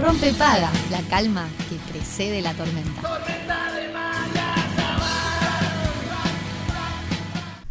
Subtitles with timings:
[0.00, 3.02] Rompe paga, la calma que precede la tormenta.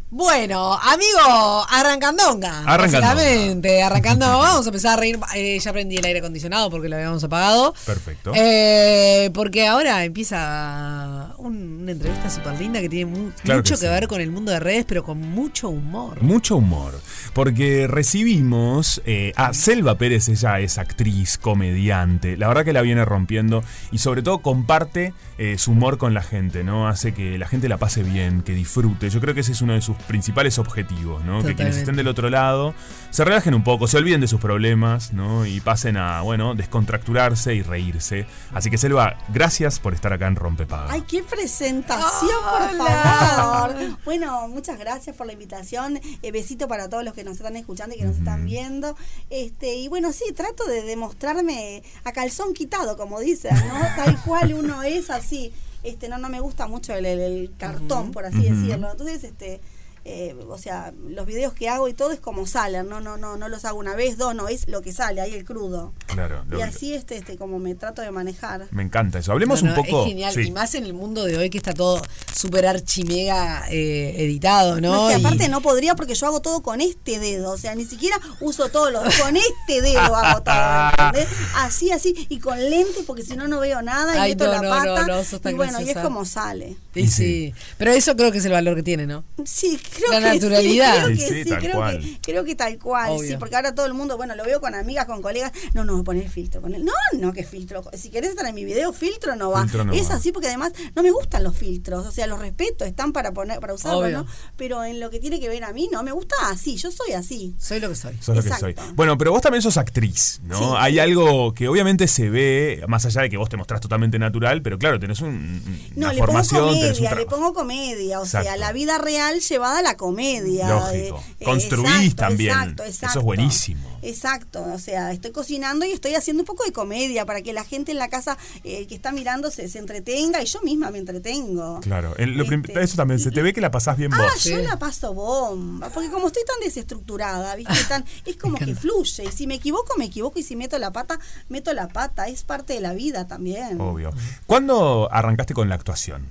[0.10, 2.64] Bueno, amigo, arrancandonga.
[2.66, 3.14] Arrancandonga.
[3.14, 4.26] Básicamente, arrancando.
[4.26, 5.20] Vamos a empezar a reír.
[5.36, 7.74] Eh, ya prendí el aire acondicionado porque lo habíamos apagado.
[7.86, 8.32] Perfecto.
[8.36, 13.82] Eh, porque ahora empieza un- una entrevista súper linda que tiene mu- Claro mucho que
[13.82, 13.92] que, sí.
[13.94, 16.22] ver con el mundo de redes, pero con mucho humor.
[16.22, 17.00] Mucho humor,
[17.34, 23.06] porque recibimos eh, a Selva Pérez, ella es actriz, comediante, la verdad que la viene
[23.06, 26.88] rompiendo y sobre todo comparte eh, su humor con la gente, ¿no?
[26.88, 29.10] Hace que la gente la pase bien, que disfrute.
[29.10, 31.44] Yo creo que ese es uno de sus principales objetivos, ¿no?
[31.44, 32.74] Que quienes estén del otro lado
[33.12, 35.46] se relajen un poco, se olviden de sus problemas, ¿no?
[35.46, 38.26] Y pasen a, bueno, descontracturarse y reírse.
[38.54, 40.92] Así que Selva, gracias por estar acá en Rompepaga.
[40.92, 42.30] Ay, qué presentación,
[42.78, 43.98] por favor.
[44.06, 46.00] Bueno, muchas gracias por la invitación.
[46.22, 48.96] Eh, besito para todos los que nos están escuchando y que nos están viendo.
[49.30, 53.80] Este, y bueno, sí, trato de demostrarme a calzón quitado, como dicen, ¿no?
[53.96, 55.52] Tal cual uno es así.
[55.84, 58.92] Este, no, no me gusta mucho el, el- cartón, por así decirlo.
[58.92, 59.62] Entonces, este.
[60.10, 63.36] Eh, o sea, los videos que hago y todo es como salen, no, no, no,
[63.38, 65.94] no los hago una vez, dos, no, es lo que sale, ahí el crudo.
[66.08, 68.68] Claro, lo- Y así este, este, como me trato de manejar.
[68.72, 69.32] me encanta eso.
[69.34, 70.02] Hablemos No, no, un poco.
[70.04, 70.34] Es genial.
[70.34, 70.42] sí.
[70.44, 72.02] Y más en el mundo de hoy que está todo
[72.34, 74.94] súper archimega eh, editado, ¿no?
[74.94, 77.58] No, es que Y- aparte no podría porque yo hago todo con este dedo, o
[77.58, 81.28] sea, ni siquiera uso todos los con este dedo hago todo, ¿entendés?
[81.56, 84.52] Así, así, y con lentes porque si no no veo nada y Ay, meto no,
[84.54, 85.50] la no, pata.
[85.50, 86.78] y bueno, y es como sale.
[86.94, 87.08] Sí.
[87.08, 87.54] sí.
[87.78, 89.24] Pero eso creo que es el valor que tiene, ¿no?
[89.46, 90.94] Sí, creo La que naturalidad.
[90.96, 92.00] sí, creo que sí, sí, tal creo cual.
[92.00, 93.28] que creo que tal cual, Obvio.
[93.32, 96.04] sí, porque ahora todo el mundo, bueno, lo veo con amigas, con colegas, no, no,
[96.04, 99.52] poner filtro, poner, no, no, que filtro, si querés estar en mi video, filtro no
[99.52, 99.62] va.
[99.64, 100.16] Filtro no es va.
[100.16, 103.60] así porque además no me gustan los filtros, o sea, los respeto, están para poner
[103.60, 104.18] para usarlos, Obvio.
[104.20, 104.28] ¿no?
[104.56, 107.14] Pero en lo que tiene que ver a mí, no, me gusta así, yo soy
[107.14, 107.56] así.
[107.58, 108.18] Soy lo que soy.
[108.22, 108.76] Sos lo que soy.
[108.96, 110.58] Bueno, pero vos también sos actriz, ¿no?
[110.58, 110.66] Sí.
[110.78, 114.62] Hay algo que obviamente se ve, más allá de que vos te mostrás totalmente natural,
[114.62, 115.62] pero claro, tenés un,
[115.96, 118.98] No, una le pongo formación, tenés un comedia, le pongo comedia, o sea, la vida
[118.98, 120.70] real llevada a la comedia.
[120.70, 121.24] Lógico.
[121.40, 122.52] eh, Construís exacto, también.
[122.52, 123.22] Exacto, Eso es exacto.
[123.22, 124.00] buenísimo.
[124.02, 127.64] Exacto, o sea, estoy cocinando y estoy haciendo un poco de comedia para que la
[127.64, 130.98] gente en la casa eh, que está mirando se, se entretenga y yo misma me
[131.00, 131.80] entretengo.
[131.82, 134.20] Claro, el- lo prim- Este, eso también, se te ve que la pasás bien vos.
[134.22, 134.50] Ah, Sí.
[134.52, 137.74] yo la paso bomba, porque como estoy tan desestructurada, ¿viste?
[137.90, 140.92] Tan, es como que fluye, y si me equivoco, me equivoco, y si meto la
[140.92, 141.20] pata,
[141.50, 143.80] meto la pata, es parte de la vida también.
[143.82, 144.12] Obvio.
[144.46, 146.26] ¿Cuándo arrancaste con la actuación?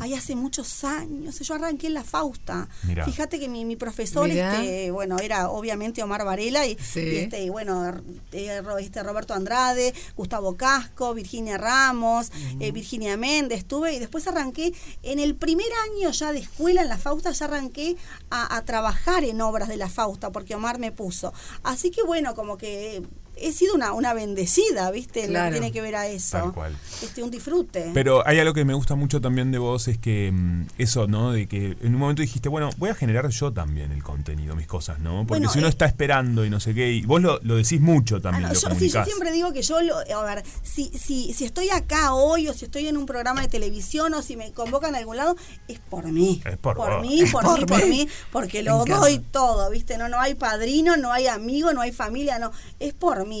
[0.00, 1.38] Ay, hace muchos años.
[1.40, 2.68] Yo arranqué en la Fausta.
[2.84, 3.04] Mirá.
[3.04, 4.62] Fíjate que mi, mi profesor, Mirá.
[4.62, 7.00] este, bueno, era obviamente Omar Varela y, Sí.
[7.00, 7.92] y este, y bueno,
[8.32, 12.30] eh, Ro- este Roberto Andrade, Gustavo Casco, Virginia Ramos,
[12.60, 14.72] eh, Virginia Méndez, estuve y después arranqué
[15.02, 17.96] en el primer año ya de escuela en la Fausta, ya arranqué
[18.30, 21.32] a, a trabajar en obras de la Fausta porque Omar me puso.
[21.62, 23.02] Así que bueno, como que
[23.42, 25.24] he sido una, una bendecida, ¿viste?
[25.24, 25.54] En lo Claro.
[25.54, 26.38] que tiene que ver a eso.
[26.38, 26.76] Tal cual.
[27.02, 27.90] Este, un disfrute.
[27.94, 31.32] Pero hay algo que me gusta mucho también de vos, es que mm, eso, ¿no?
[31.32, 34.66] De que en un momento dijiste, bueno, voy a generar yo también el contenido, mis
[34.66, 35.18] cosas, ¿no?
[35.26, 37.56] Porque Bueno, si uno eh, está esperando y no sé qué, y vos lo, lo
[37.56, 40.24] decís mucho Ah, también, no, lo yo, sí, yo siempre digo que yo, lo, a
[40.34, 44.12] ver, si, si, si estoy acá hoy o si estoy en un programa de televisión
[44.14, 45.36] o si me convocan a algún lado,
[45.68, 46.42] es por mí.
[46.44, 47.00] Es por vos.
[47.02, 48.08] mí, por, Por mí, por mí.
[48.30, 49.98] porque lo doy todo, ¿viste?
[49.98, 53.31] No, no hay padrino, no hay amigo, no hay familia, no, es por mí.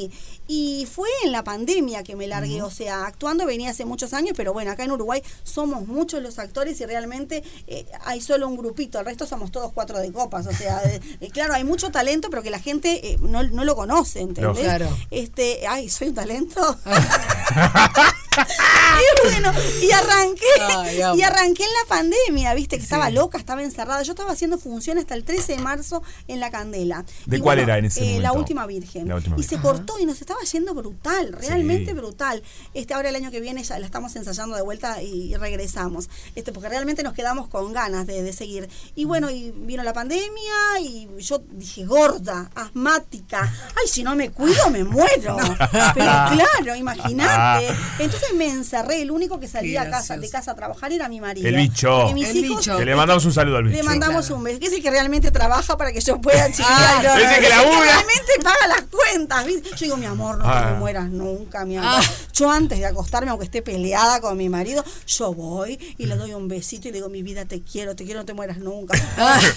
[0.48, 4.34] Y fue en la pandemia que me largué, o sea, actuando venía hace muchos años,
[4.36, 8.56] pero bueno, acá en Uruguay somos muchos los actores y realmente eh, hay solo un
[8.56, 10.82] grupito, el resto somos todos cuatro de copas, o sea,
[11.20, 14.64] eh, claro, hay mucho talento, pero que la gente eh, no, no lo conoce, ¿entendés?
[14.64, 14.88] Claro.
[15.10, 16.78] Este, ay, soy un talento.
[19.26, 20.44] y bueno, y arranqué,
[20.76, 22.86] Ay, y arranqué en la pandemia, viste, que Sí.
[22.86, 24.02] estaba loca, estaba encerrada.
[24.02, 27.04] Yo estaba haciendo función hasta el 13 de marzo en la Candela.
[27.26, 28.38] ¿De Y cuál era en ese eh, La momento?
[28.40, 29.08] última virgen.
[29.08, 29.58] La Última y Virgen.
[29.58, 31.96] se cortó y nos estaba yendo brutal, realmente Sí.
[31.96, 32.42] brutal.
[32.74, 36.08] Este, ahora el año que viene ya la estamos ensayando de vuelta y, regresamos.
[36.34, 38.68] Este, porque realmente nos quedamos con ganas de, de seguir.
[38.94, 43.52] Y bueno, y vino la pandemia y yo dije, gorda, asmática.
[43.80, 45.36] Ay, si no me cuido, me muero.
[45.94, 47.68] Pero claro, imagínate.
[47.98, 49.02] Entonces me encerré.
[49.02, 51.48] El único que salía Qué a casa, de casa a trabajar era mi marido.
[51.48, 52.12] El bicho.
[52.12, 52.76] Mis El hijos bicho.
[52.78, 53.76] Que le mandamos un saludo al bicho.
[53.76, 54.36] le mandamos claro.
[54.36, 56.46] un beso, que es el que realmente trabaja para que yo pueda.
[56.64, 57.80] Ah, No, no, que labura.
[57.82, 59.46] realmente paga las cuentas.
[59.46, 59.70] ¿viste?
[59.70, 60.66] Yo digo, mi amor, no Ah.
[60.66, 61.90] te me mueras nunca, mi amor.
[61.94, 62.02] Ah.
[62.32, 66.34] Yo antes de acostarme, aunque esté peleada con mi marido, yo voy y le doy
[66.34, 68.94] un besito y le digo, mi vida, te quiero, te quiero, no te mueras nunca.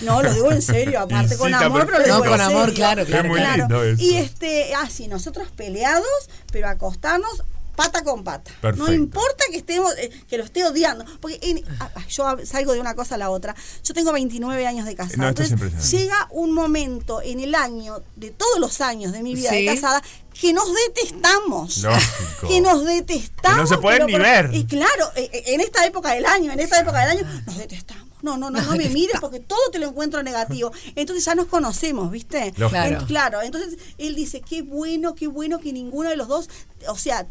[0.01, 2.59] No, lo digo en serio, aparte con amor, pero lo No, digo con en amor,
[2.65, 2.75] serio.
[2.75, 3.23] claro, claro.
[3.25, 4.01] Es muy lindo eso.
[4.03, 6.05] Y este, ah, sí, nosotros peleados,
[6.51, 7.43] pero acostarnos
[7.75, 8.51] pata con pata.
[8.61, 8.87] Perfecto.
[8.87, 11.05] No importa que estemos, eh, que lo esté odiando.
[11.19, 13.55] Porque en- ah, ah, yo salgo de una cosa a la otra.
[13.83, 15.17] Yo tengo 29 años de casada.
[15.23, 19.21] No, esto es Entonces, llega un momento en el año, de todos los años de
[19.23, 19.65] mi vida Sí.
[19.65, 20.01] de casada,
[20.39, 21.77] que nos detestamos.
[21.77, 22.47] Lógico.
[22.47, 23.57] Que nos detestamos.
[23.57, 24.49] Que no se pueden pero ni ver.
[24.53, 27.57] Y claro, eh, eh, en esta época del año, en esta época del año, nos
[27.57, 28.05] detestamos.
[28.21, 30.71] No, no, no, no me mires porque todo te lo encuentro negativo.
[30.95, 32.53] Entonces ya nos conocemos, ¿viste?
[32.57, 32.69] Lógico.
[32.69, 32.99] Claro.
[32.99, 36.49] En- claro, entonces él dice, qué bueno, qué bueno que ninguno de los dos,
[36.87, 37.27] o sea,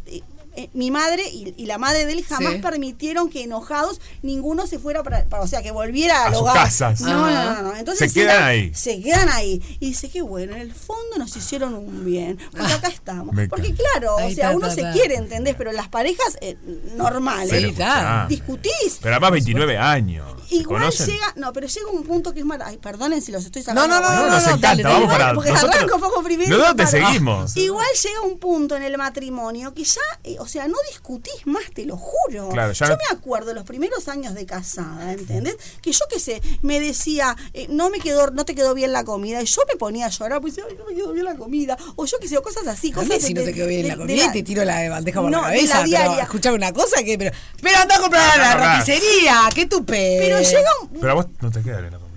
[0.56, 2.58] eh, eh, mi madre y, y la madre de él jamás Sí.
[2.60, 6.42] permitieron que enojados ninguno se fuera para, para- o sea, que volviera al A sus
[6.42, 6.54] hogar.
[6.54, 7.00] casas.
[7.00, 7.76] No, no, no, no.
[7.76, 8.74] Entonces Se quedan era- ahí.
[8.74, 9.62] Se quedan ahí.
[9.80, 12.38] Y dice, qué bueno, en el fondo nos hicieron un bien.
[12.50, 13.34] Porque acá estamos.
[13.34, 15.54] Me Porque claro, Ahí o sea, uno se quiere, ¿entendés?
[15.56, 16.56] Pero las parejas eh,
[16.96, 18.22] normales, Sí, Pero, está.
[18.22, 18.98] ah, discutís.
[19.00, 20.26] Pero además 29 años.
[20.48, 21.06] ¿Se Igual conocen?
[21.06, 22.70] llega, no, pero llega un punto que es maravilloso.
[22.70, 23.86] Ay, perdonen si los estoy sacando.
[23.88, 25.18] No, no, no, No, no, nos no, encanta, dale, vamos dale.
[25.18, 25.74] para porque nosotros.
[25.76, 26.50] arranco poco primero.
[26.50, 27.06] Nosotros y te paro.
[27.12, 27.56] seguimos.
[27.56, 31.64] Igual llega un punto en el matrimonio que ya, eh, o sea, no discutís más,
[31.74, 32.50] te lo juro.
[32.50, 35.56] Claro, yo no- me acuerdo los primeros años de casada, ¿entendés?
[35.82, 39.04] Que yo qué sé, me decía, eh, no me quedó, no te quedó bien la
[39.04, 41.76] comida, y yo me ponía a llorar, pues ay, no me quedó bien la comida,
[41.96, 43.88] o yo qué sé, o cosas así, cosas de- si no te quedó bien de-
[43.88, 45.86] la comida la- te tiro la bandeja por No, la de cabeza.
[45.86, 47.30] la pero escuchame una cosa que pero,
[47.62, 50.18] pero anda a comprar a la roticería, qué tupe.
[50.20, 52.13] Pero llega un, Pero a vos no te queda bien la comida.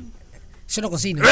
[0.67, 1.23] Yo no cocino.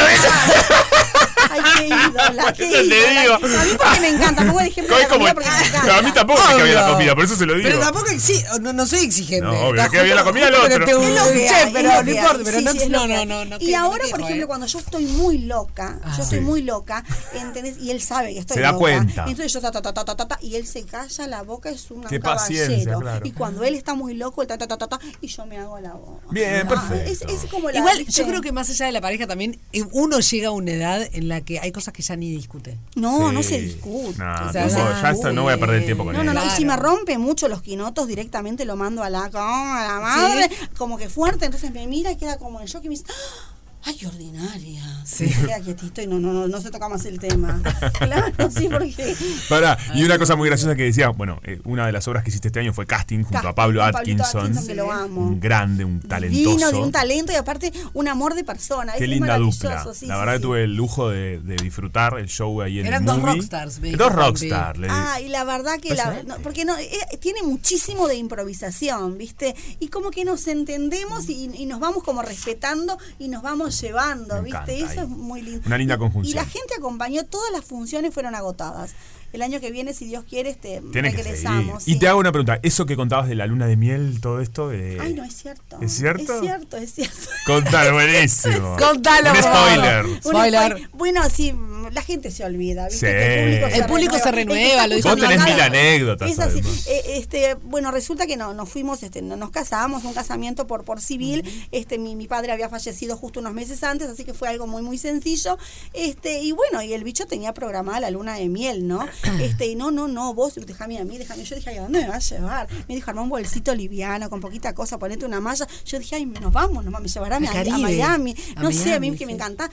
[1.48, 3.22] Ay, qué ídola, qué te ídola.
[3.22, 3.34] digo.
[3.36, 5.98] A mí porque me encanta, pongo el ejemplo de la comida porque me encanta.
[5.98, 7.70] a mí tampoco me bien la comida, por eso se lo digo.
[7.70, 9.46] Pero tampoco exige, no, no soy exigente.
[9.46, 10.86] No, obvio, queda bien la comida al otro.
[10.86, 12.90] te- Es lo que che, hay, pero no que importa, pero Sí, no, no, que
[12.90, 14.48] no, no, no, Y que- no ahora, por ejemplo, ¿eh?
[14.48, 16.44] cuando yo estoy muy loca, yo estoy Sí.
[16.46, 17.04] muy loca,
[17.34, 17.76] ¿entendés?
[17.80, 18.80] Y él sabe que estoy Se da loca.
[18.80, 19.22] cuenta.
[19.28, 21.70] Entonces yo ta, ta, ta, ta, ta, ta, ta, y él se calla la boca,
[21.70, 23.22] es un Qué caballero.
[23.24, 25.58] Y cuando él está muy loco, el ta, ta, ta, ta, ta, y yo me
[25.60, 26.26] hago la boca.
[26.32, 27.12] Bien, Ah, perfecto.
[27.12, 29.84] Es, es como la, Igual, yo creo que más allá de la pareja también, eh,
[29.92, 32.78] uno llega a una edad en la que hay cosas que ya ni discute.
[32.96, 34.18] No, no se discute.
[34.18, 36.20] No, O sea, tipo, ya- ya está, no voy a perder el tiempo con No,
[36.22, 36.26] él.
[36.26, 36.46] no, no.
[36.46, 40.50] Y si me rompe mucho los quinotos, directamente lo mando a la, a la madre,
[40.78, 41.46] como que fuerte.
[41.46, 43.55] Entonces me mira y queda como en shock y me dice, "Ah,
[43.86, 44.84] ¡ay, qué ordinaria!
[45.06, 45.30] Sí.
[45.30, 47.62] Se queda quietito y no, no, no, no se toca más el tema.
[48.00, 49.16] claro, sí, porque.
[49.50, 52.30] Pará, y una cosa muy graciosa que decía, bueno, eh, una de las obras que
[52.32, 54.42] hiciste este año fue Casting junto a Pablo Atkinson.
[54.48, 55.22] Atkinson, que lo amo.
[55.22, 56.50] Un grande, un talentoso.
[56.50, 58.94] Divino, de un talento y aparte un amor de persona.
[58.94, 59.86] Qué es linda dupla.
[59.94, 60.40] sí, la verdad sí.
[60.40, 63.34] que tuve el lujo de, de disfrutar el show ahí en Eran el dos movie.
[63.36, 64.80] rockstars, me Dos rockstars.
[64.80, 66.28] le- Ah, y la verdad que la, Impresionante.
[66.38, 66.90] no, porque no, eh,
[67.20, 69.56] tiene muchísimo de improvisación, ¿viste?
[69.80, 74.36] Y como que nos entendemos y, y nos vamos como respetando y nos vamos llevando,
[74.36, 74.78] Me ¿viste?
[74.80, 75.00] Eso ahí.
[75.00, 75.64] es muy lindo.
[75.66, 76.32] Una linda conjunción.
[76.32, 78.94] Y la gente acompañó, todas las funciones fueron agotadas.
[79.34, 81.86] El año que viene, si Dios quiere, este, que regresamos.
[81.88, 82.00] Y sí.
[82.00, 82.60] te hago una pregunta.
[82.64, 84.72] Eso que contabas de la luna de miel, todo esto.
[84.72, 85.78] eh, Ay, no, es cierto.
[85.82, 86.36] ¿Es cierto?
[86.36, 87.18] Es cierto, es cierto.
[87.46, 88.78] Contalo, buenísimo.
[88.78, 90.06] Contalo, Un spoiler.
[90.06, 90.90] Un Spoiler.
[90.94, 91.54] Bueno, sí,
[91.92, 92.98] la gente se olvida, ¿viste?
[93.08, 93.70] Sí.
[93.72, 96.40] Que El público se renueva, El que está lo dijo Vos tenés mil anécdotas, Es
[96.40, 96.60] así.
[96.60, 96.88] además.
[96.88, 100.86] Eh, este, bueno, resulta que no, nos fuimos, este, no- nos casamos, un casamiento por,
[100.86, 101.44] por civil.
[101.72, 104.82] Este, mi, mi padre había fallecido justo unos meses antes, así que fue algo muy,
[104.82, 105.58] muy sencillo.
[105.94, 109.06] Este, y bueno, y el bicho tenía programada la luna de miel, ¿no?
[109.46, 111.44] Este, y no, no, no, vos déjame a mí, déjame.
[111.44, 112.68] Yo dije, ay, ¿a dónde me vas a llevar?
[112.88, 115.68] Me dijo, armá un bolsito liviano, con poquita cosa, ponete una malla.
[115.86, 117.40] Yo dije, ay, nos vamos, nos vamos, me llevará a.
[117.40, 118.36] Miami.
[118.56, 119.36] A No sé, a mí Miami, que me sí.
[119.36, 119.70] encanta.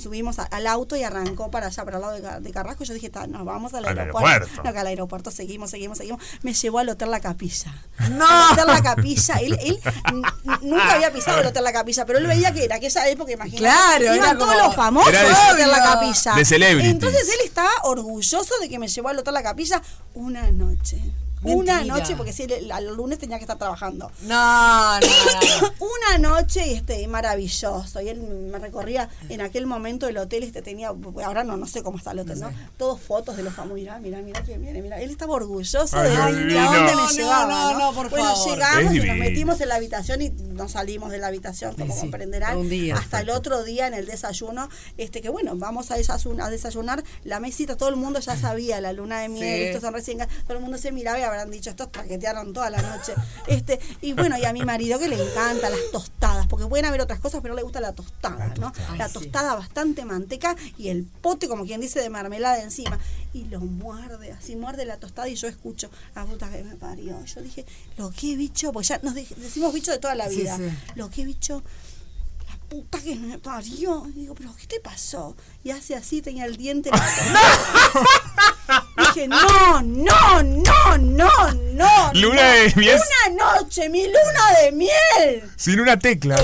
[0.00, 2.84] Subimos a- al auto y arrancó para allá, para el lado de, Ca- de Carrasco.
[2.84, 4.28] Yo dije, "Ta, nos vamos al, Al aeropuerto.
[4.28, 4.62] aeropuerto.
[4.64, 6.22] No, que al aeropuerto seguimos, seguimos, seguimos.
[6.42, 7.74] Me llevó al Hotel La Capilla.
[8.10, 8.26] ¡No!
[8.26, 9.34] Al Hotel La Capilla.
[9.40, 9.80] Él,
[10.62, 13.58] nunca había pisado el Hotel La Capilla, pero él veía que en aquella época, imagínate,
[13.58, 15.78] Claro, iban era todos como- los famosos al Hotel La.
[15.82, 16.34] Capilla.
[16.34, 16.92] De celebrities.
[16.92, 19.82] Entonces él estaba orgulloso de que me llevó al Hotel La Capilla
[20.14, 21.00] una noche.
[21.54, 21.96] Una Mentira.
[21.98, 24.10] noche, porque si el, al lunes tenía que estar trabajando.
[24.22, 25.72] No, no, no.
[26.10, 30.88] Una noche este maravilloso y él me recorría en aquel momento el hotel este tenía
[31.24, 33.98] ahora no no sé cómo está el hotel no, todos fotos de los famosos mira
[33.98, 37.10] mira mira quién viene mira él estaba orgulloso Ay, de, de dónde No, me no,
[37.10, 38.48] llevaba no, no, no, por bueno favor.
[38.54, 42.00] llegamos y nos metimos en la habitación y no salimos de la habitación como Sí,
[42.00, 42.96] comprenderán día.
[42.96, 47.04] hasta el otro día en el desayuno este que bueno vamos a desayunar, a desayunar
[47.24, 49.62] la mesita todo el mundo ya sabía la luna de miel Sí.
[49.64, 52.80] estos son recién todo el mundo se miraba y habrán dicho estos traquetearon toda la
[52.82, 53.14] noche
[53.46, 57.00] este y bueno y a mi marido que le encanta las tostadas porque pueden haber
[57.00, 61.48] otras cosas pero le gusta la tostada no la tostada bastante manteca y el pote
[61.48, 62.98] como quien dice de mermelada encima
[63.32, 67.22] y lo muerde así muerde la tostada y yo escucho a puta que me parió
[67.24, 67.66] yo dije
[67.98, 70.92] lo que bicho pues ya nos de- decimos bicho de toda la Sí, vida sí.
[70.94, 71.62] lo que bicho
[72.48, 74.06] la puta que me parió.
[74.08, 75.36] Y digo, pero ¿qué te pasó?
[75.64, 76.90] Y hace así, tenía el diente.
[76.90, 77.00] la.
[79.14, 80.98] Dije, no, no, no.
[82.20, 82.98] Luna de miel.
[83.28, 85.42] Una noche, mi luna de miel.
[85.56, 86.36] Sin una tecla.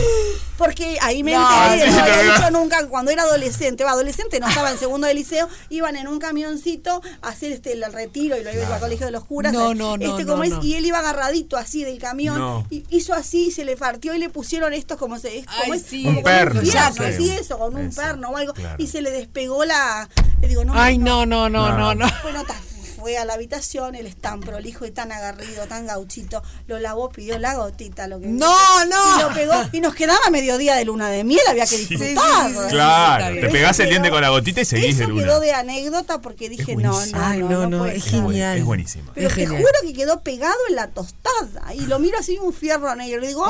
[0.58, 4.38] Porque ahí me No, enteré, sí, no había dicho nunca, cuando era adolescente, va, adolescente
[4.38, 8.36] no estaba en segundo de liceo, iban en un camioncito a hacer este el retiro
[8.38, 9.52] y lo iba al colegio de los curas.
[9.52, 12.66] No, no, no, este, no, como es, y él iba agarradito así del camión, No.
[12.70, 15.80] y hizo así, se le partió y le pusieron estos como se es, como Ay,
[15.80, 16.04] es, sí.
[16.04, 17.02] como Un perno, fierro, sí.
[17.04, 18.76] así eso, con un Eso, perno o algo, claro.
[18.78, 20.08] y se le despegó la.
[20.40, 22.06] Le digo, no, Ay, no, no, no, no, no.
[22.22, 22.60] bueno, ta-
[23.02, 27.08] fue a la habitación, él es tan prolijo y tan agarrido, tan gauchito, lo lavó,
[27.10, 29.18] pidió la gotita, lo que No, no.
[29.18, 32.48] Y lo pegó, y nos quedaba mediodía de luna de miel, había que disfrutar.
[32.48, 32.68] sí, sí, sí.
[32.70, 33.44] Claro, bien.
[33.46, 35.24] te pegás el diente con la gotita y seguís de Eso luna.
[35.24, 38.12] quedó de anécdota porque dije, no, no, no, Ay, no, no, no, puede es ser.
[38.12, 38.58] genial.
[38.58, 39.10] Es buenísimo.
[39.14, 39.62] Pero Es te genial.
[39.62, 41.74] juro que quedó pegado en la tostada.
[41.74, 43.20] Y lo miro así un fierro negro.
[43.20, 43.44] Le digo,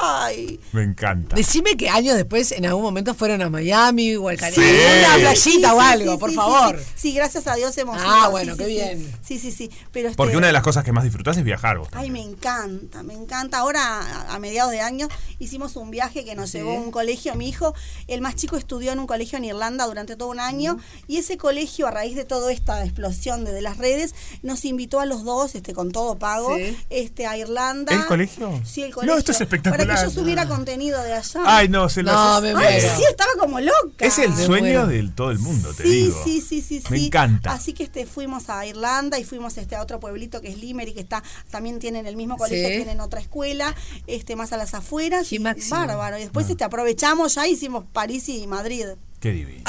[0.00, 0.60] ¡ay!
[0.72, 1.34] Me encanta.
[1.36, 4.62] Decime que años después, en algún momento, fueron a Miami o al Caribe.
[4.64, 5.04] Sí.
[5.04, 5.36] Una playita
[5.70, 6.78] Sí, o algo, sí, por sí, favor.
[6.78, 6.92] Sí, sí.
[7.06, 9.12] Sí, gracias a Dios hemos Ah, ido, bueno, sí, qué sí, bien.
[9.22, 9.70] Sí, sí, sí.
[9.92, 11.88] Pero este, Porque una de las cosas que más disfrutás es viajar vos.
[11.92, 13.58] Ay, me encanta, me encanta.
[13.58, 16.58] Ahora, a, mediados de año, hicimos un viaje que nos Sí.
[16.58, 17.34] llevó a un colegio.
[17.34, 17.74] Mi hijo,
[18.06, 20.78] el más chico, estudió en un colegio en Irlanda durante todo un año.
[21.08, 25.00] Y ese colegio, a raíz de toda esta explosión de, de las redes, nos invitó
[25.00, 26.76] a los dos, este, con todo pago, Sí.
[26.90, 27.92] este, a Irlanda.
[27.94, 28.60] ¿El colegio?
[28.64, 29.18] Sí, el No, colegio.
[29.18, 29.86] esto es espectacular.
[29.86, 31.40] Para que yo subiera contenido de allá.
[31.44, 34.04] Ay, no, se lo No, me Ay, sí, estaba como loca.
[34.06, 36.20] Es el Me sueño de todo el mundo, te sí, digo.
[36.24, 37.06] Sí, sí, sí, Me sí.
[37.06, 37.52] encanta.
[37.52, 40.94] Así que este fuimos a Irlanda y fuimos este a otro pueblito que es Limerick,
[40.94, 42.74] que está también tienen el mismo colegio, Sí.
[42.76, 43.74] tienen otra escuela,
[44.06, 45.32] este más a las afueras.
[45.32, 45.76] Y máximo.
[45.76, 46.18] Bárbaro.
[46.18, 48.86] Y después este aprovechamos ya hicimos París y Madrid.
[49.20, 49.62] Qué divino.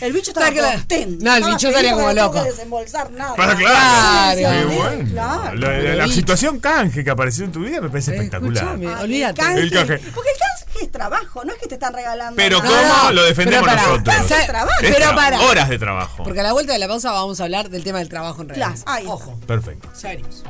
[0.00, 0.78] El bicho estaba Está claro.
[0.78, 1.24] contento.
[1.24, 2.42] No, el Estaba bicho estaría como no loco.
[2.42, 3.34] que desembolsar nada.
[3.38, 4.36] Ah, Claro.
[4.36, 5.10] Qué Sí, bueno.
[5.10, 5.54] claro.
[5.54, 8.78] La, la- la Pero, situación canje que apareció en tu vida me parece Eh, espectacular.
[9.02, 9.40] Olvídate.
[9.40, 9.60] canje.
[9.60, 9.98] El canje.
[10.14, 10.55] Porque el canje
[10.96, 12.36] trabajo, no es que te están regalando.
[12.36, 12.88] Pero nada.
[12.90, 14.16] ¿cómo no, lo defendemos pero nosotros?
[14.28, 14.46] ¿Sabes?
[14.46, 14.80] trabajo.
[14.82, 15.40] Es Pero tra- para.
[15.42, 16.22] Horas de trabajo.
[16.24, 18.48] Porque a la vuelta de la pausa vamos a hablar del tema del trabajo en
[18.50, 18.82] redes.
[18.84, 19.10] Claro.
[19.12, 19.38] Ojo.
[19.46, 19.88] Perfecto.
[20.02, 20.42] Ya venimos.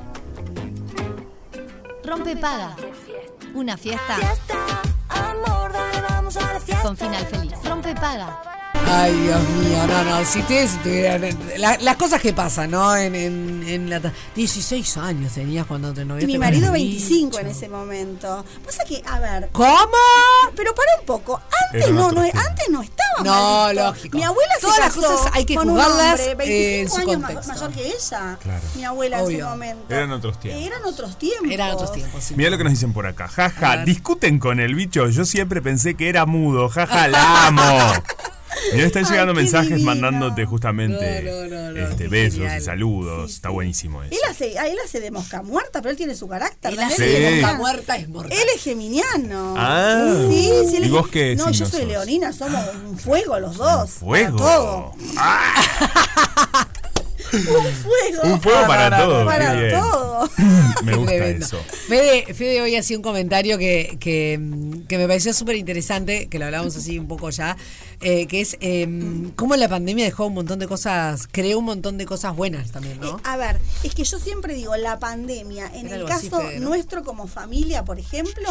[2.05, 2.77] Rompe paga.
[3.55, 4.55] Una fiesta Fiesta,
[5.09, 6.83] amor, dale, vamos a la fiesta.
[6.83, 7.53] con final feliz.
[7.65, 8.43] Rompe paga.
[8.89, 11.21] Ay, Dios mío, no, no, si ustedes tuvieran...
[11.59, 12.97] la- las cosas que pasan, ¿no?
[12.97, 14.01] En, en, en la...
[14.37, 18.45] 16 años tenías cuando te Y noviaste mi con marido el 25 en ese momento.
[18.65, 19.77] Pasa que, a ver, ¿Cómo?
[20.55, 21.41] pero para un poco.
[21.73, 24.17] Antes no, no, antes no estaba No, lógico.
[24.17, 26.95] Mi abuela se Todas las cosas hay que con un juzgarlas, hombre, eh, en 25
[26.95, 27.53] su años contexto.
[27.55, 28.39] mayor que ella.
[28.41, 28.63] Claro.
[28.77, 29.39] Mi abuela en Obvio.
[29.41, 29.95] su momento.
[29.95, 30.63] Eran otros tiempos.
[30.65, 31.51] Eran otros tiempos.
[31.51, 32.25] Eran otros tiempos.
[32.25, 32.35] sí.
[32.37, 33.25] Mira lo que nos dicen por acá.
[33.25, 35.09] A Jaja, discuten con el bicho.
[35.09, 36.69] Yo siempre pensé que era mudo.
[36.69, 37.63] Jaja, la amo.
[38.73, 39.87] Mira, están llegando mensajes divino.
[39.87, 42.61] mandándote justamente No, no, no, no, este, besos genial.
[42.61, 43.31] y saludos.
[43.31, 44.13] Sí, Está buenísimo eso.
[44.13, 46.73] Él hace, a él hace de mosca muerta, pero él tiene su carácter.
[46.73, 47.03] Él hace Sí.
[47.03, 47.59] de geminiano.
[47.59, 48.33] muerta es mortal.
[48.33, 49.55] Él es geminiano.
[49.57, 50.15] Ah.
[50.29, 51.89] sí, sí, él ¿Y es- vos qué No, yo soy sos?
[51.89, 53.91] leonina, somos un fuego los dos.
[53.91, 54.37] Fuego.
[54.37, 54.93] Todo.
[55.17, 55.55] Ah,
[57.37, 58.23] Un fuego.
[58.25, 59.25] un fuego para todo.
[59.25, 59.81] Para qué bien.
[59.81, 60.31] todo.
[60.85, 61.59] Me gusta eso.
[61.89, 66.39] Fede, Fede hoy hacía un comentario que, que, mm, que me pareció súper interesante, que
[66.39, 67.57] lo hablamos así un poco ya,
[68.01, 68.89] eh, que es eh,
[69.37, 73.01] cómo la pandemia dejó un montón de cosas, creó un montón de cosas buenas también,
[73.01, 73.17] ¿no?
[73.17, 76.43] Eh, a ver, es que yo siempre digo, la pandemia, en Era el así, caso
[76.43, 76.71] Fede, ¿no?
[76.71, 78.49] nuestro como familia, por ejemplo,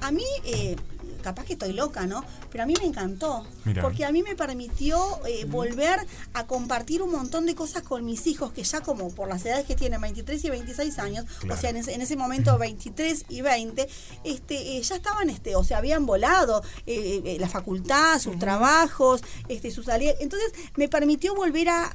[0.00, 0.76] a mí, eh,
[1.22, 2.24] capaz que estoy loca, ¿no?
[2.50, 3.82] Pero a mí me encantó, Mirá.
[3.82, 5.98] porque a mí me permitió eh, volver
[6.34, 9.66] a compartir un montón de cosas con mis hijos, que ya como por las edades
[9.66, 11.54] que tienen, 23 y 26 años, Claro.
[11.54, 13.88] o sea, en ese, en ese momento 23 y 20,
[14.24, 19.22] este, eh, ya estaban, este, o sea, habían volado eh, eh, la facultad, sus trabajos,
[19.48, 20.16] este, sus salidas.
[20.20, 21.92] Entonces, me permitió volver a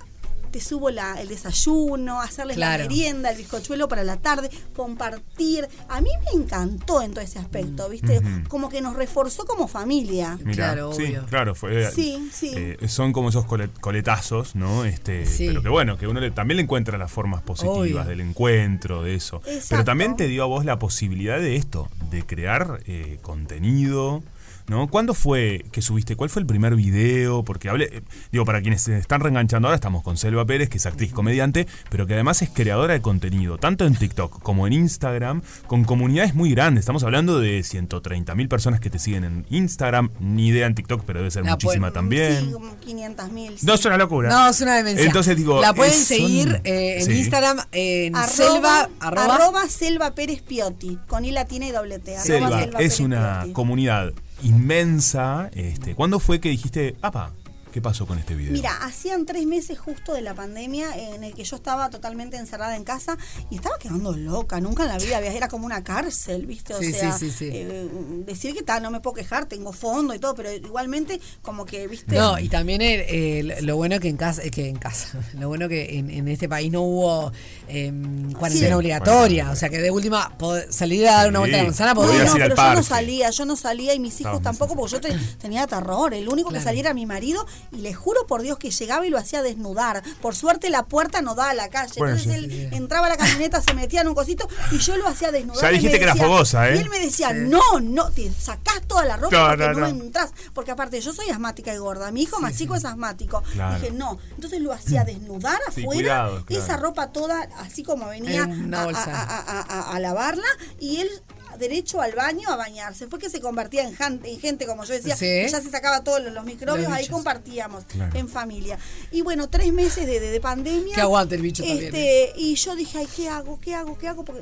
[0.53, 2.83] te subo la, el desayuno, hacerles Claro.
[2.83, 5.67] la merienda, el bizcochuelo para la tarde, compartir.
[5.89, 8.19] A mí me encantó en todo ese aspecto, ¿viste?
[8.19, 8.48] Ujú.
[8.48, 10.38] Como que nos reforzó como familia.
[10.43, 11.25] Mira, Claro, sí, obvio.
[11.25, 11.91] claro, fue.
[11.91, 12.51] Sí, sí.
[12.55, 14.86] eh, son como esos colet- coletazos, ¿no?
[14.86, 15.48] Este, Sí.
[15.48, 18.03] pero que bueno, que uno le- también le encuentra las formas positivas Obvio.
[18.05, 19.41] del encuentro, de eso.
[19.69, 24.22] Pero también te dio a vos la posibilidad de esto, de crear eh, contenido.
[24.67, 24.88] ¿No?
[24.88, 26.15] ¿Cuándo fue que subiste?
[26.15, 27.43] ¿Cuál fue el primer video?
[27.43, 28.01] Porque hablé, eh,
[28.32, 31.67] digo, para quienes se están reenganchando ahora, estamos con Selva Pérez, que es actriz comediante,
[31.89, 36.34] pero que además es creadora de contenido, tanto en TikTok como en Instagram, con comunidades
[36.34, 36.84] muy grandes.
[36.84, 41.03] Estamos hablando de 130 mil personas que te siguen en Instagram, ni idea en TikTok,
[41.05, 42.46] pero debe ser La muchísima pueden- también.
[42.46, 43.53] Sí, como 500 mil.
[43.63, 44.29] No es una locura.
[44.29, 45.05] No, es una demencia.
[45.05, 47.17] Entonces digo, la pueden es- son- seguir eh, en Sí.
[47.17, 52.17] Instagram en Arroba, selva arroba, arroba Selva Pérez Piotti, con I latina y doble T.
[52.17, 53.53] Selva Selva es Pérez una Piotti.
[53.53, 55.50] comunidad inmensa.
[55.53, 57.31] Este, ¿Cuándo fue que dijiste, papá,
[57.74, 58.53] ¿Qué pasó con este video?
[58.53, 62.75] Mira, hacían tres meses justo de la pandemia en el que yo estaba totalmente encerrada
[62.75, 63.18] en casa
[63.50, 64.60] y estaba quedando loca.
[64.62, 66.75] Nunca en la vida había, era como una cárcel, ¿viste?
[66.75, 67.50] O Sí, sea, sí, sí, sí.
[67.51, 67.89] eh,
[68.27, 71.88] decir que tal, no me puedo quejar, tengo fondo y todo, pero igualmente como que,
[71.88, 72.15] ¿viste?
[72.15, 75.68] No, y también eh, lo bueno que en casa, eh, que en casa, lo bueno
[75.68, 77.32] que en, en este país no hubo
[77.68, 77.92] eh,
[78.38, 78.74] cuarentena Sí.
[78.74, 80.32] obligatoria, o sea que de última
[80.70, 81.42] salir a dar una Sí.
[81.42, 82.24] vuelta a la manzana No, podía.
[82.25, 85.01] no, al pero yo no salía, yo no salía y mis hijos tampoco, porque yo
[85.01, 86.13] te- tenía terror.
[86.13, 86.62] El único Claro.
[86.62, 89.41] que salía era mi marido y le juro por Dios que llegaba y lo hacía
[89.41, 90.03] desnudar.
[90.22, 91.93] Por suerte la puerta no daba a la calle.
[91.98, 92.62] Bueno, Entonces sí.
[92.65, 95.62] él entraba a la camioneta, se metía en un cosito y yo lo hacía desnudar.
[95.63, 96.75] Ya dijiste que era decía- fogosa, ¿eh?
[96.75, 99.79] Y él me decía, no, no, te sacás toda la ropa No, porque no, no,
[99.79, 99.88] no.
[99.88, 100.32] entras.
[100.53, 102.12] Porque aparte yo soy asmática y gorda.
[102.12, 103.41] Mi hijo más chico es asmático.
[103.53, 103.79] Claro.
[103.79, 104.20] Dije, no.
[104.36, 105.86] Entonces lo hacía desnudar Sí, afuera.
[106.01, 106.63] cuidado, claro.
[106.63, 109.03] Esa ropa toda, así como venía En una a- bolsa.
[109.05, 110.48] a- a- a, a- a lavarla
[110.79, 111.10] y él
[111.57, 113.05] derecho al baño a bañarse.
[113.05, 115.43] Después que se convertía en, jan- en gente, como yo decía, Sí.
[115.50, 118.17] ya se sacaba todos los, los microbios, Los ahí compartíamos Claro.
[118.17, 118.77] en familia.
[119.12, 120.95] Y bueno, tres meses de, de, de pandemia.
[120.95, 122.33] Que aguante el bicho este, también, ¿eh?
[122.38, 123.60] Y yo dije, ay, ¿qué hago?
[123.60, 123.98] ¿Qué hago?
[123.98, 124.24] ¿Qué hago?
[124.25, 124.41] Porque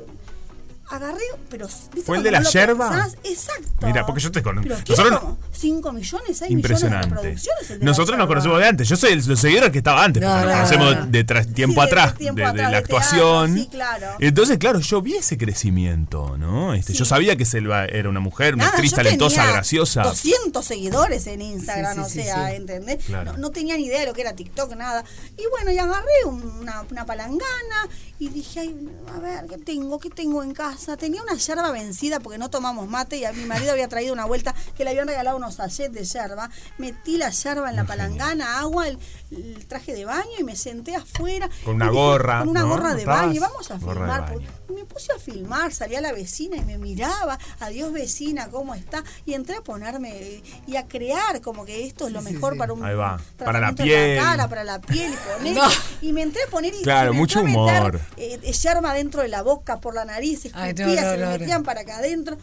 [0.94, 1.66] agarré, pero...
[1.66, 2.90] ¿viste ¿Fue el de la no yerba?
[2.90, 3.16] pensás?
[3.24, 3.86] Exacto.
[3.86, 4.68] Mira, porque yo te conozco.
[4.88, 7.08] Nosotros- como 5 millones, 6 millones de Impresionante.
[7.14, 7.70] reproducciones.
[7.70, 8.88] el de Nosotros nos conocemos de antes.
[8.88, 11.06] Yo soy el, los seguidores que estaba antes, No, porque nos no, conocemos no.
[11.12, 13.54] de tras- tiempo de atrás, tiempo de, la de teatro, actuación.
[13.54, 14.06] sí, claro.
[14.18, 16.74] Entonces, claro, yo vi ese crecimiento, ¿no?
[16.74, 20.02] Este, Yo sabía que Selva era una mujer, una actriz talentosa, tenía graciosa.
[20.02, 22.56] 200 seguidores en Instagram, Sí, sí, o sí, sea, sí.
[22.56, 23.04] ¿entendés?
[23.04, 23.32] Claro.
[23.32, 25.04] No, no tenía ni idea de lo que era TikTok, nada.
[25.38, 29.98] Y bueno, y agarré una, una palangana y dije, ay, a ver, ¿qué tengo?
[29.98, 30.81] ¿Qué tengo en casa?
[30.98, 34.24] Tenía una yerba vencida porque no tomamos mate y a mi marido había traído una
[34.24, 36.50] vuelta que le habían regalado unos sachets de yerba.
[36.78, 38.98] Metí la yerba en la palangana, agua, el,
[39.30, 41.48] el traje de baño y me senté afuera.
[41.64, 42.68] Con una gorra, Con una ¿no?
[42.68, 43.32] gorra de baño.
[43.32, 44.34] y Vamos a filmar.
[44.68, 49.02] me puse a filmar, salía la vecina y me miraba, adiós vecina, ¿cómo está?
[49.26, 52.52] Y entré a ponerme eh, y a crear como que esto es lo Sí, mejor
[52.54, 52.58] sí.
[52.58, 54.18] para un Ahí va, para la piel.
[54.20, 55.62] cara, para la piel, y poner, No.
[56.00, 59.80] y me entré a poner y Claro, mucho meter, eh, yerba dentro de la boca,
[59.80, 62.36] por la nariz, Ay, escupía, no, se no, metían para acá adentro.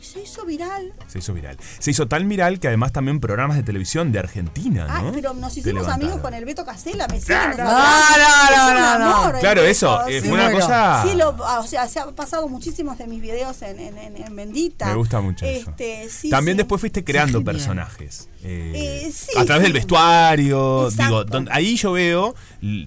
[0.00, 0.92] Y se hizo viral.
[1.08, 1.56] Se hizo viral.
[1.80, 5.12] Se hizo tan viral que además también programas de televisión de Argentina, Ah, ¿no?
[5.12, 7.64] pero nos hicimos amigos con el Beto Casella, me siguen, Claro.
[7.64, 10.28] No, no, Es no, amor Claro, eso, eh, sí.
[10.28, 10.60] fue una bueno.
[10.60, 11.02] cosa...
[11.04, 14.22] Sí, lo, ah, o sea, se ha pasado muchísimos de mis videos en, en, en-
[14.22, 14.86] en Bendita.
[14.86, 15.70] Me gusta mucho eso.
[15.70, 16.58] Este, sí, También sí.
[16.58, 18.28] después fuiste creando personajes.
[18.44, 19.72] eh, Eh, sí, a través sí.
[19.72, 20.84] del vestuario.
[20.88, 21.02] Exacto.
[21.04, 22.34] Digo, don- ahí yo veo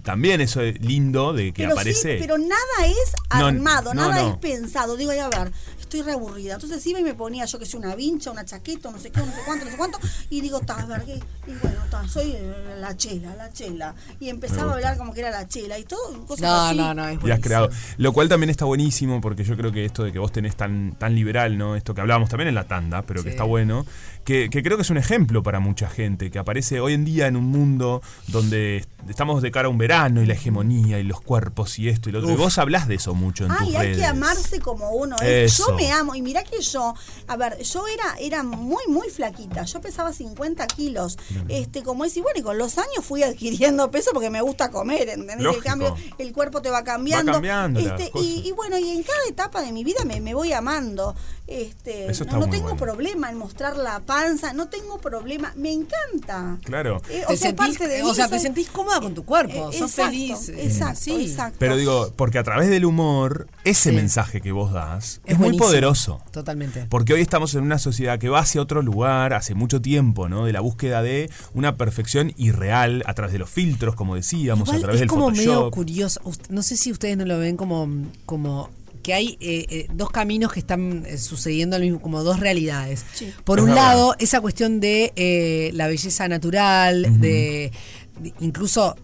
[0.03, 2.13] también eso es lindo de que pero aparece.
[2.13, 4.29] Sí, pero nada es armado, no, nada no.
[4.31, 4.95] es pensado.
[4.95, 5.51] Digo, a ver,
[5.91, 6.53] estoy reaburrida.
[6.53, 9.19] Entonces iba y me ponía, yo que sé, una vincha, una chaqueta, no sé qué,
[9.19, 9.99] no sé cuánto, no sé cuánto.
[10.29, 11.15] Y digo, ta, a ver, ¿qué?
[11.47, 13.93] Y bueno, ta, soy eh, la chela, la chela.
[14.21, 16.77] Y empezaba a hablar como que era la chela y todo, cosas No, así.
[16.77, 17.69] no, no, es Y has creado.
[17.97, 20.95] Lo cual también está buenísimo porque yo creo que esto de que vos tenés tan,
[20.97, 21.75] tan liberal, ¿no?
[21.75, 23.85] Esto que hablábamos también en la tanda, pero que está bueno.
[24.23, 27.27] Que, que creo que es un ejemplo para mucha gente, que aparece hoy en día
[27.27, 31.19] en un mundo donde estamos de cara a un verano y la hegemonía y los
[31.21, 32.31] cuerpos y esto y lo otro.
[32.31, 33.97] Y vos hablas de eso mucho en Ay, tus hay redes.
[33.97, 35.51] que amarse como uno es.
[35.53, 35.69] Eso.
[35.71, 36.15] Yo me amo.
[36.15, 36.93] Y mirá que yo,
[37.27, 39.63] a ver, yo era, era muy, muy flaquita.
[39.63, 41.17] Yo pesaba 50 kilos.
[41.47, 45.09] Este, como decir, bueno, y con los años fui adquiriendo peso porque me gusta comer,
[45.09, 45.37] ¿entendés?
[45.37, 45.63] En Lógico.
[45.63, 47.31] cambio, el cuerpo te va cambiando.
[47.31, 48.27] cambiando las Este, cosas.
[48.27, 51.15] y, y bueno, y en cada etapa de mi vida me, me voy amando.
[51.47, 52.79] Este, Eso está no, no muy tengo bueno.
[52.79, 56.57] problema en mostrar la panza, no tengo problema, me encanta.
[56.63, 57.01] Claro.
[57.09, 59.69] Eh, o sea, sentís- parte de o mí, sea, te sentís cómoda con tu cuerpo,
[59.71, 61.25] Eh, sos exacto, feliz, eh, Exacto, sí.
[61.25, 61.57] exacto.
[61.59, 63.95] Pero digo, porque a través del humor, ese Sí.
[63.95, 65.70] mensaje que vos das es, Es muy buenísimo.
[65.71, 66.21] Poderoso.
[66.31, 66.85] Totalmente.
[66.89, 70.45] Porque hoy estamos en una sociedad que va hacia otro lugar hace mucho tiempo, ¿no?
[70.45, 74.77] De la búsqueda de una perfección irreal a través de los filtros, como decíamos, Igual
[74.77, 76.21] a través es del como medio curioso.
[76.49, 77.87] No sé si ustedes no lo ven como,
[78.25, 78.69] como
[79.03, 83.03] que hay eh, eh, dos caminos que están eh, sucediendo al mismo, como dos realidades.
[83.13, 83.33] Sí.
[83.43, 83.87] Por Es un verdad.
[83.93, 87.71] lado, esa cuestión de eh, la belleza natural, de,
[88.19, 88.95] de- incluso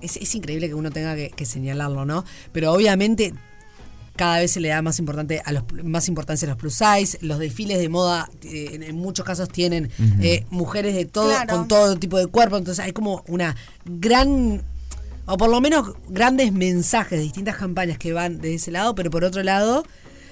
[0.00, 2.24] es, es increíble que uno tenga que, que señalarlo, ¿no?
[2.52, 3.32] Pero obviamente
[4.20, 7.16] cada vez se le da más importante a los más importancia a los plus size.
[7.22, 11.56] Los desfiles de moda eh, en, en muchos casos tienen eh, mujeres de todo Claro.
[11.56, 12.58] con todo tipo de cuerpo.
[12.58, 13.56] Entonces hay como una
[13.86, 14.62] gran
[15.24, 19.10] o por lo menos grandes mensajes de distintas campañas que van de ese lado pero
[19.10, 19.84] por otro lado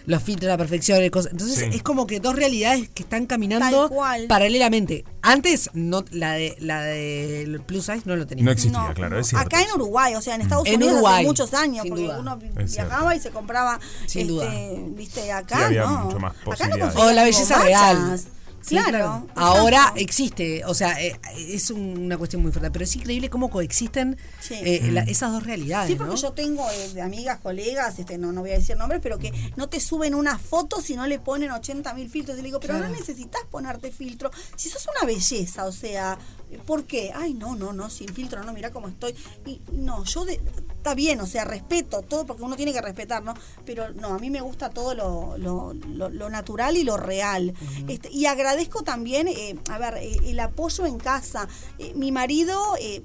[0.09, 1.65] los filtros la perfección entonces Sí.
[1.73, 3.91] es como que dos realidades que están caminando
[4.29, 9.19] paralelamente antes no la de la de plus size no lo tenía No existía, claro,
[9.19, 9.47] es cierto.
[9.47, 12.19] Acá en Uruguay, o sea, en Estados En Unidos Uruguay, hace muchos años, porque duda.
[12.21, 14.51] uno Es viajaba y se compraba, Sin este, duda.
[14.97, 15.99] viste, acá Sí, había no.
[16.05, 18.21] mucho más Acá no o la belleza real
[18.69, 19.27] Sí, Claro.
[19.35, 20.01] Ahora exacto.
[20.01, 24.55] existe, o sea, eh, es una cuestión muy fuerte, pero es increíble cómo coexisten Sí.
[24.63, 25.89] eh, la- esas dos realidades.
[25.91, 26.21] Sí, porque ¿no?
[26.21, 29.33] yo tengo eh, de amigas, colegas, este, no, no voy a decir nombres, pero que
[29.57, 32.37] no te suben una foto si no le ponen 80 mil filtros.
[32.39, 32.89] Y le digo, pero Claro.
[32.93, 34.31] no necesitas ponerte filtro.
[34.57, 36.19] Si sos una belleza, o sea,
[36.65, 37.13] ¿Por qué?
[37.15, 39.15] Ay, no, no, no, sin filtro, no, mira cómo estoy.
[39.45, 40.41] Y no, yo de-
[40.89, 43.35] está bien, o sea, respeto todo, porque uno tiene que respetar, ¿no?
[43.67, 47.53] Pero no, a mí me gusta todo lo, lo- lo- lo natural y lo real.
[47.89, 51.47] Este, y agradezco también, eh, a ver, eh, el apoyo en casa.
[51.79, 53.03] Eh, mi marido, eh,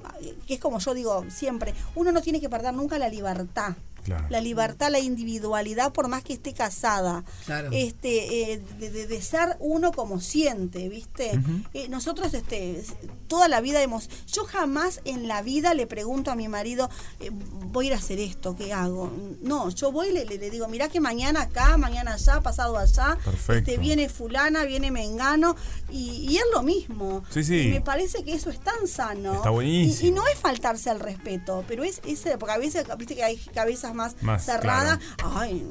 [0.48, 3.74] que es como yo digo siempre, uno no tiene que perder nunca la libertad.
[4.04, 4.28] Claro.
[4.30, 7.24] La libertad, la individualidad, por más que esté casada.
[7.46, 7.70] Claro.
[7.72, 11.32] Este, eh, de, de- de ser uno como siente, ¿viste?
[11.74, 12.84] Eh, nosotros, este,
[13.28, 14.10] toda la vida hemos.
[14.32, 16.90] Yo jamás en la vida le pregunto a mi marido,
[17.20, 19.12] eh, voy a ir a hacer esto, ¿qué hago?
[19.42, 22.78] No, yo voy y le, le- le digo, mirá que mañana acá, mañana allá, pasado
[22.78, 23.18] allá.
[23.24, 23.72] Perfecto.
[23.72, 25.56] Este, viene fulana, viene mengano,
[25.92, 27.24] y, y es lo mismo.
[27.30, 27.60] Sí, sí.
[27.68, 29.34] Y me parece que eso es tan sano.
[29.36, 30.06] Está buenísimo.
[30.06, 33.24] Y, y no es faltarse al respeto, pero es ese, porque a veces, viste que
[33.24, 35.00] hay cabezas más, Más, cerradas.
[35.24, 35.66] Ay,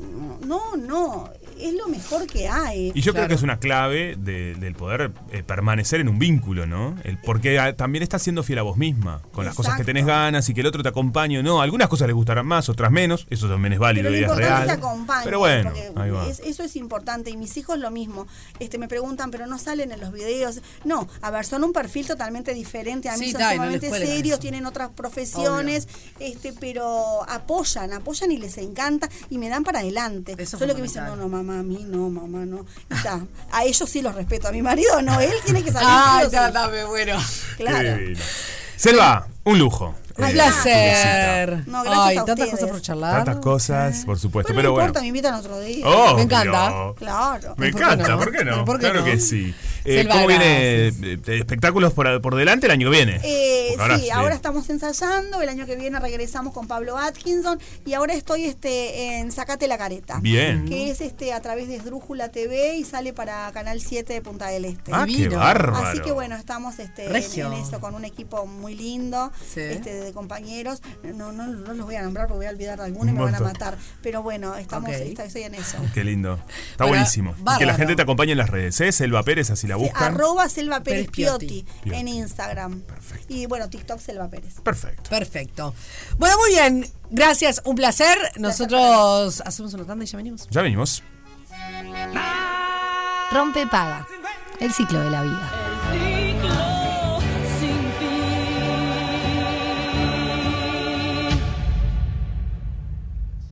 [0.45, 2.93] no, no, es lo mejor que hay.
[2.95, 3.29] Y yo creo Claro.
[3.29, 6.97] que es una clave de- del poder eh, permanecer en un vínculo, ¿no?
[7.05, 10.07] El, porque ah, también estás siendo fiel a vos misma, con las cosas que tenés
[10.07, 11.43] ganas y que el otro te acompañe.
[11.43, 13.27] No, algunas cosas les gustarán más, otras menos.
[13.31, 14.63] Eso también es válido Pero y es importante real.
[14.63, 16.27] es que acompañe, Pero bueno, porque ahí va.
[16.29, 17.31] es- eso es importante.
[17.31, 18.27] Y mis hijos lo mismo.
[18.59, 20.61] Este me preguntan, pero no salen en los videos.
[20.85, 23.09] No, a ver, son un perfil totalmente diferente.
[23.09, 25.89] A mí Sí, son no les sumamente serios, tienen otras profesiones,
[26.21, 30.33] este, pero apoyan, apoyan y les encanta y me dan para adelante.
[30.33, 32.65] Eso es Solo que me dicen, no, no, mamá, a mí no, mamá, no.
[32.91, 33.21] Y está.
[33.51, 35.89] A ellos sí los respeto, a mi marido no, él tiene que salir.
[35.91, 36.37] Ay, sí o sí.
[36.37, 37.17] está, está, me bueno.
[37.57, 37.99] Claro.
[38.77, 39.95] Selva, un lujo.
[40.19, 41.67] Un Eh, placer.
[41.69, 43.25] No, gracias Ay, a tantas cosas por charlar.
[43.25, 44.53] Tantas cosas, por supuesto.
[44.53, 44.87] Bueno, pero no bueno.
[44.89, 45.87] importa, me invitan otro día.
[45.87, 46.93] Oh, Me encanta.
[46.97, 47.55] Claro.
[47.57, 48.19] Me ¿Por qué encanta, no?
[48.19, 48.65] ¿por qué no?
[48.65, 49.05] ¿Por qué claro no?
[49.07, 49.55] que sí.
[49.85, 53.21] Eh, ¿Cómo viene eh, espectáculos por, por delante el año que viene?
[53.25, 58.15] Eh, sí, ahora estamos ensayando, el año que viene regresamos con Pablo Atkinson y ahora
[58.15, 60.21] estoy este en Sacate la Careta.
[60.21, 60.65] Bien.
[60.67, 64.49] Que es este a través de Esdrújula TV y sale para Canal 7 de Punta
[64.49, 64.93] del Este.
[64.95, 65.87] Ah, qué bárbaro.
[65.87, 69.61] Así que bueno, estamos este, en, eso con un equipo muy lindo Sí.
[69.61, 70.81] este, de compañeros.
[71.03, 73.21] No, no, no los voy a nombrar porque voy a olvidar de alguno y me
[73.23, 73.77] van a matar.
[74.03, 74.97] Pero bueno, estamos, Ok.
[74.97, 75.79] está- estoy en eso.
[75.95, 76.39] Qué lindo.
[76.71, 77.35] Está Bueno, buenísimo.
[77.55, 78.93] Y que la gente te acompañe en las redes, ¿eh?
[78.93, 80.15] Selva Pérez, así la Sí, buscan.
[80.15, 81.47] arroba Selva Pérez Pérez Piotti.
[81.47, 81.99] Piotti, Piotti.
[82.01, 82.81] en Instagram.
[82.83, 83.27] Perfecto.
[83.29, 84.61] Y bueno, TikTok Selva Pérez.
[84.63, 85.11] Perfecto.
[85.11, 85.75] Perfecto.
[86.19, 86.87] Bueno, muy bien.
[87.11, 88.17] Gracias, un placer.
[88.37, 90.49] Nosotros hacemos una tanda y ya venimos.
[90.51, 91.03] Ya venimos.
[93.33, 94.07] Rompe paga.
[94.61, 95.62] El ciclo de la vida.